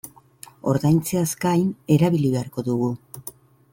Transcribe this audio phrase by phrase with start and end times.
[0.71, 1.67] Ordaintzeaz gain
[1.97, 2.91] erabili beharko dugu.